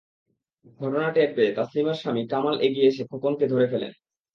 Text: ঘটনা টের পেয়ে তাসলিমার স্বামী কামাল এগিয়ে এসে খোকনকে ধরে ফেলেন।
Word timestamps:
ঘটনা 0.79 1.09
টের 1.11 1.29
পেয়ে 1.35 1.55
তাসলিমার 1.57 1.99
স্বামী 2.01 2.23
কামাল 2.27 2.55
এগিয়ে 2.61 2.89
এসে 2.91 3.03
খোকনকে 3.11 3.45
ধরে 3.47 3.65
ফেলেন। 3.71 3.91